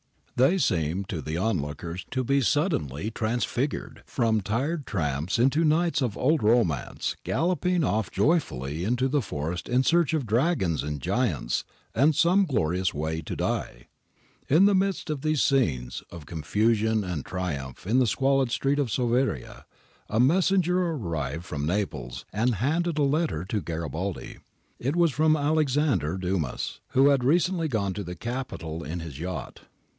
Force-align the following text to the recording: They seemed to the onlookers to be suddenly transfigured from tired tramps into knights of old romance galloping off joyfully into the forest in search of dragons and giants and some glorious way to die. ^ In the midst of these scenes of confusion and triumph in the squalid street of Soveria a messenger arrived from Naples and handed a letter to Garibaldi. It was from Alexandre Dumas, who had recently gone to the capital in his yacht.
They 0.35 0.57
seemed 0.57 1.07
to 1.09 1.21
the 1.21 1.37
onlookers 1.37 2.07
to 2.09 2.23
be 2.23 2.41
suddenly 2.41 3.11
transfigured 3.11 4.01
from 4.07 4.41
tired 4.41 4.87
tramps 4.87 5.37
into 5.37 5.63
knights 5.63 6.01
of 6.01 6.17
old 6.17 6.41
romance 6.41 7.15
galloping 7.23 7.83
off 7.83 8.09
joyfully 8.09 8.83
into 8.83 9.07
the 9.07 9.21
forest 9.21 9.69
in 9.69 9.83
search 9.83 10.15
of 10.15 10.25
dragons 10.25 10.81
and 10.81 10.99
giants 10.99 11.63
and 11.93 12.15
some 12.15 12.45
glorious 12.47 12.91
way 12.95 13.21
to 13.21 13.35
die. 13.35 13.85
^ 14.49 14.55
In 14.55 14.65
the 14.65 14.73
midst 14.73 15.11
of 15.11 15.21
these 15.21 15.43
scenes 15.43 16.01
of 16.09 16.25
confusion 16.25 17.03
and 17.03 17.23
triumph 17.23 17.85
in 17.85 17.99
the 17.99 18.07
squalid 18.07 18.49
street 18.49 18.79
of 18.79 18.89
Soveria 18.91 19.65
a 20.09 20.19
messenger 20.19 20.81
arrived 20.81 21.45
from 21.45 21.67
Naples 21.67 22.25
and 22.33 22.55
handed 22.55 22.97
a 22.97 23.03
letter 23.03 23.45
to 23.45 23.61
Garibaldi. 23.61 24.39
It 24.79 24.95
was 24.95 25.11
from 25.11 25.37
Alexandre 25.37 26.17
Dumas, 26.17 26.79
who 26.93 27.09
had 27.09 27.23
recently 27.23 27.67
gone 27.67 27.93
to 27.93 28.03
the 28.03 28.15
capital 28.15 28.83
in 28.83 29.01
his 29.01 29.19
yacht. 29.19 29.59